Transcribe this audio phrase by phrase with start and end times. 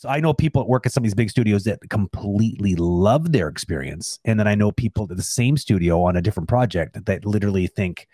[0.00, 3.32] So I know people that work at some of these big studios that completely love
[3.32, 7.04] their experience, and then I know people at the same studio on a different project
[7.04, 8.08] that literally think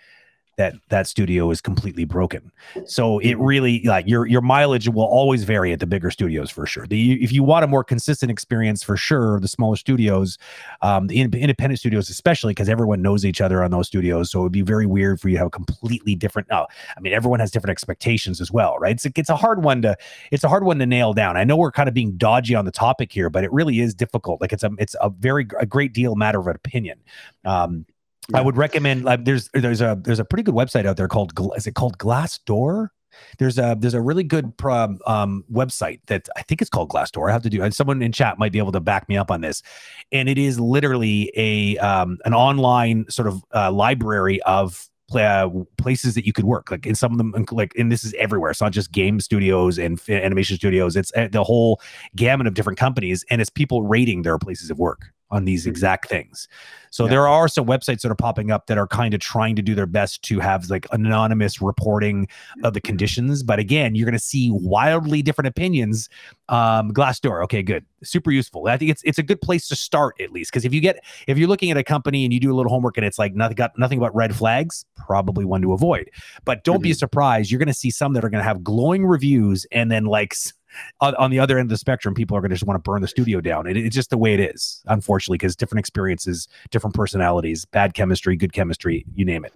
[0.56, 2.50] that that studio is completely broken.
[2.87, 6.66] So it really like your your mileage will always vary at the bigger studios for
[6.66, 6.86] sure.
[6.86, 10.38] The, if you want a more consistent experience for sure, the smaller studios,
[10.82, 14.30] um, the independent studios especially because everyone knows each other on those studios.
[14.30, 16.48] So it would be very weird for you to have completely different.
[16.50, 16.66] No,
[16.96, 18.93] I mean everyone has different expectations as well, right?
[18.93, 19.96] It's a, it's a hard one to
[20.30, 21.37] it's a hard one to nail down.
[21.37, 23.95] I know we're kind of being dodgy on the topic here, but it really is
[23.95, 24.41] difficult.
[24.41, 26.98] Like it's a it's a very a great deal matter of opinion.
[27.45, 27.84] Um,
[28.30, 28.39] yeah.
[28.39, 31.33] I would recommend like there's there's a there's a pretty good website out there called
[31.57, 32.89] is it called Glassdoor?
[33.39, 37.29] There's a there's a really good um, website that I think it's called Glassdoor.
[37.29, 39.30] I have to do and someone in chat might be able to back me up
[39.30, 39.62] on this.
[40.12, 46.15] And it is literally a um, an online sort of uh, library of uh, places
[46.15, 48.61] that you could work like in some of them like and this is everywhere it's
[48.61, 51.80] not just game studios and animation studios it's uh, the whole
[52.16, 55.71] gamut of different companies and it's people rating their places of work on these mm-hmm.
[55.71, 56.49] exact things.
[56.91, 57.10] So yeah.
[57.10, 59.74] there are some websites that are popping up that are kind of trying to do
[59.74, 62.29] their best to have like anonymous reporting
[62.65, 63.43] of the conditions.
[63.43, 66.09] But again, you're going to see wildly different opinions.
[66.49, 68.69] Um, Glassdoor, okay, good, super useful.
[68.69, 71.05] I think it's it's a good place to start at least because if you get
[71.27, 73.34] if you're looking at a company and you do a little homework and it's like
[73.34, 76.11] nothing got nothing but red flags, probably one to avoid.
[76.44, 76.83] But don't mm-hmm.
[76.84, 77.50] be surprised.
[77.50, 80.34] You're going to see some that are going to have glowing reviews and then like
[81.00, 82.91] on, on, the other end of the spectrum, people are going to just want to
[82.91, 83.66] burn the studio down.
[83.66, 88.37] It, it's just the way it is, unfortunately, because different experiences, different personalities, bad chemistry,
[88.37, 89.53] good chemistry, you name it.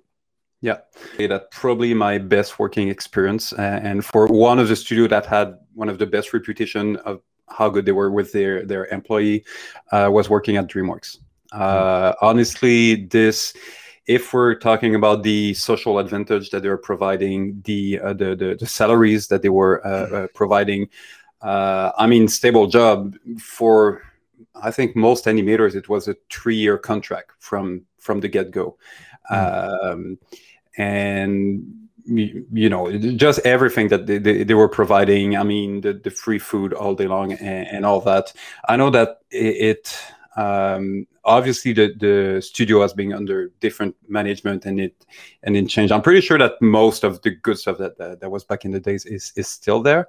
[0.62, 0.79] Yeah,
[1.19, 3.53] that's probably my best working experience.
[3.55, 7.23] Uh, and for one of the studio that had one of the best reputation of
[7.49, 9.45] how good they were with their their employee,
[9.93, 11.19] uh, was working at DreamWorks.
[11.53, 12.27] Uh, mm-hmm.
[12.27, 13.55] Honestly, this
[14.06, 18.67] if we're talking about the social advantage that they're providing, the uh, the, the, the
[18.67, 20.89] salaries that they were uh, uh, providing,
[21.43, 24.03] uh, I mean, stable job for
[24.55, 28.77] I think most animators, it was a three-year contract from from the get-go,
[29.31, 29.93] mm.
[29.93, 30.19] um,
[30.77, 36.11] and you know just everything that they, they, they, were providing i mean the, the
[36.11, 38.32] free food all day long and, and all that.
[38.69, 39.99] I know that it, it
[40.37, 45.07] um, obviously, the the studio has been under different management and it
[45.43, 45.93] and it changed.
[45.93, 48.71] I'm pretty sure that most of the good stuff that that, that was back in
[48.71, 50.09] the days is is still there.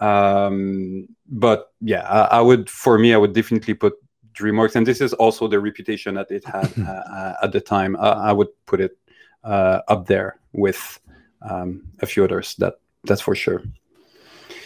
[0.00, 3.94] Um, but yeah, I, I, would for me, I would definitely put
[4.34, 7.96] DreamWorks, and this is also the reputation that it had uh, uh, at the time.
[7.96, 8.98] I, I would put it
[9.44, 10.98] uh, up there with
[11.48, 12.56] um, a few others.
[12.56, 13.62] That that's for sure.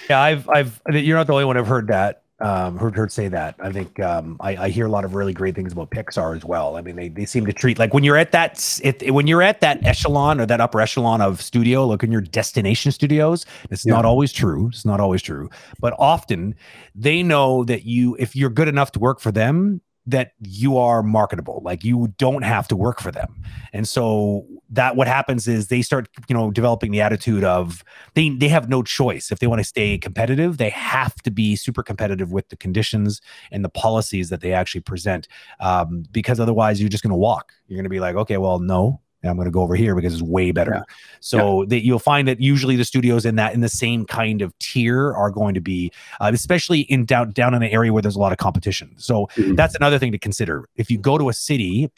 [0.09, 3.29] Yeah, I've I've you're not the only one I've heard that um, heard her say
[3.29, 3.55] that.
[3.61, 6.45] I think um, I, I, hear a lot of really great things about Pixar as
[6.45, 6.77] well.
[6.77, 9.41] I mean, they, they seem to treat like when you're at that it, when you're
[9.41, 13.47] at that echelon or that upper echelon of studio, look in your destination studios.
[13.71, 13.95] It's yeah.
[13.95, 14.69] not always true.
[14.69, 15.49] It's not always true,
[15.81, 16.55] but often
[16.95, 21.03] they know that you if you're good enough to work for them, that you are
[21.03, 23.35] marketable like you don't have to work for them.
[23.73, 27.85] And so that what happens is they start you know developing the attitude of
[28.15, 29.33] they they have no choice.
[29.33, 33.21] If they want to stay competitive they have to be super competitive with the conditions
[33.51, 35.29] and the policies that they actually present.
[35.61, 37.53] Um, because otherwise you're just going to walk.
[37.67, 39.95] You're going to be like okay well no and I'm going to go over here
[39.95, 40.75] because it's way better.
[40.75, 40.95] Yeah.
[41.21, 41.69] So yeah.
[41.71, 45.13] that you'll find that usually the studios in that in the same kind of tier
[45.15, 48.21] are going to be, uh, especially in down down in an area where there's a
[48.21, 48.95] lot of competition.
[48.97, 49.55] So mm-hmm.
[49.55, 50.69] that's another thing to consider.
[50.77, 51.91] If you go to a city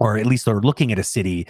[0.00, 1.46] or at least they're looking at a city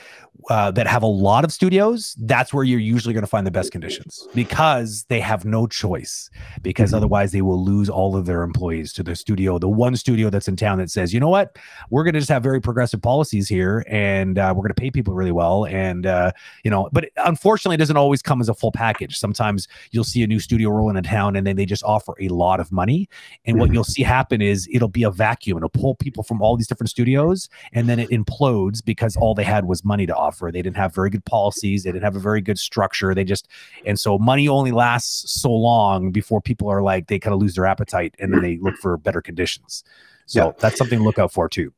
[0.51, 3.51] uh, that have a lot of studios, that's where you're usually going to find the
[3.51, 6.29] best conditions because they have no choice.
[6.63, 6.97] Because mm-hmm.
[6.97, 10.49] otherwise, they will lose all of their employees to the studio, the one studio that's
[10.49, 11.57] in town that says, you know what,
[11.91, 14.91] we're going to just have very progressive policies here, and uh, we're going to pay
[14.91, 16.33] people really well, and uh,
[16.65, 16.89] you know.
[16.93, 19.17] But unfortunately, it doesn't always come as a full package.
[19.17, 22.15] Sometimes you'll see a new studio roll in a town, and then they just offer
[22.21, 23.09] a lot of money,
[23.45, 23.61] and mm-hmm.
[23.61, 25.59] what you'll see happen is it'll be a vacuum.
[25.59, 29.35] It'll pull people from all these different studios, and then it employs implodes because all
[29.35, 30.51] they had was money to offer.
[30.53, 31.85] They didn't have very good policies.
[31.85, 33.15] They didn't have a very good structure.
[33.15, 33.49] They just,
[33.85, 37.55] and so money only lasts so long before people are like, they kind of lose
[37.55, 39.85] their appetite and then they look for better conditions.
[40.27, 40.53] So yeah.
[40.59, 41.73] that's something to look out for too.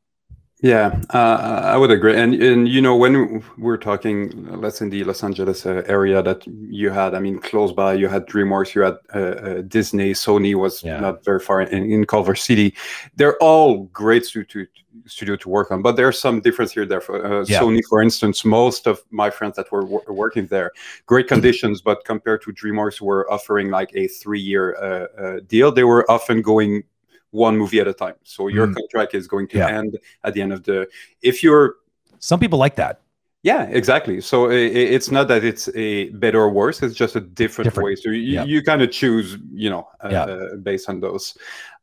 [0.62, 2.17] Yeah, uh, I would agree.
[2.17, 6.47] And and you know when we're talking, let's in the Los Angeles uh, area that
[6.47, 10.55] you had, I mean, close by, you had DreamWorks, you had uh, uh Disney, Sony
[10.55, 11.00] was yeah.
[11.00, 12.76] not very far in, in, Culver City.
[13.17, 14.67] They're all great to, to
[15.06, 16.87] studio to work on, but there's some difference here.
[16.87, 17.59] There, for, uh, yeah.
[17.59, 20.70] Sony, for instance, most of my friends that were working there,
[21.06, 25.73] great conditions, but compared to DreamWorks, were offering like a three-year uh, deal.
[25.73, 26.85] They were often going
[27.32, 28.14] one movie at a time.
[28.23, 28.76] So your mm.
[28.76, 29.79] contract is going to yeah.
[29.79, 30.87] end at the end of the.
[31.20, 31.76] If you're
[32.20, 33.00] some people like that.
[33.43, 34.20] Yeah, exactly.
[34.20, 37.87] So it, it's not that it's a better or worse; it's just a different, different.
[37.87, 37.96] way.
[37.96, 38.44] So you, yeah.
[38.44, 40.56] you kind of choose, you know, uh, yeah.
[40.62, 41.37] based on those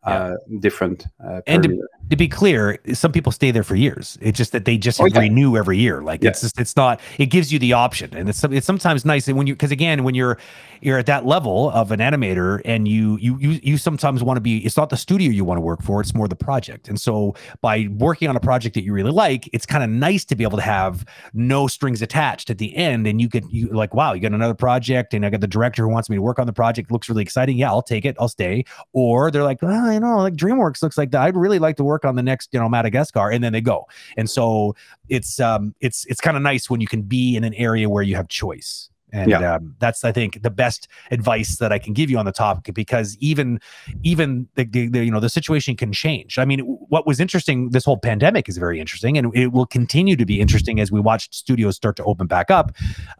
[0.03, 1.05] uh, different.
[1.23, 4.17] Uh, and to, to, be clear, some people stay there for years.
[4.21, 5.19] It's just that they just oh, yeah.
[5.19, 6.01] renew every year.
[6.01, 6.29] Like yeah.
[6.29, 7.01] it's just it's not.
[7.17, 9.27] It gives you the option, and it's it's sometimes nice.
[9.27, 10.37] And when you because again, when you're
[10.81, 14.41] you're at that level of an animator, and you you you you sometimes want to
[14.41, 14.59] be.
[14.59, 15.99] It's not the studio you want to work for.
[15.99, 16.87] It's more the project.
[16.87, 20.23] And so by working on a project that you really like, it's kind of nice
[20.25, 23.67] to be able to have no strings attached at the end, and you could you
[23.67, 26.21] like wow, you got another project, and I got the director who wants me to
[26.21, 26.89] work on the project.
[26.89, 27.57] Looks really exciting.
[27.57, 28.15] Yeah, I'll take it.
[28.17, 28.63] I'll stay.
[28.93, 29.59] Or they're like,
[29.93, 31.21] you know, like DreamWorks looks like that.
[31.21, 33.85] I'd really like to work on the next, you know, Madagascar, and then they go.
[34.17, 34.75] And so
[35.07, 38.03] it's um it's it's kind of nice when you can be in an area where
[38.03, 38.89] you have choice.
[39.11, 39.55] And yeah.
[39.55, 42.73] um, that's I think the best advice that I can give you on the topic
[42.75, 43.59] because even
[44.03, 46.37] even the, the, the, you know the situation can change.
[46.37, 50.15] I mean, what was interesting this whole pandemic is very interesting, and it will continue
[50.15, 52.71] to be interesting as we watch studios start to open back up.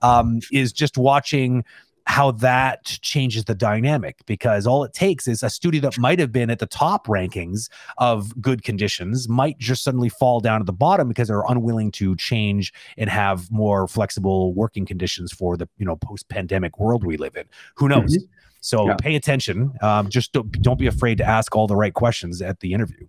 [0.02, 1.66] Um, is just watching
[2.10, 6.32] how that changes the dynamic because all it takes is a studio that might have
[6.32, 7.70] been at the top rankings
[8.00, 12.16] of good conditions might just suddenly fall down at the bottom because they're unwilling to
[12.16, 17.36] change and have more flexible working conditions for the you know post-pandemic world we live
[17.36, 17.46] in
[17.76, 18.26] who knows mm-hmm.
[18.60, 18.96] so yeah.
[18.96, 22.60] pay attention um, just don't, don't be afraid to ask all the right questions at
[22.62, 23.06] the interview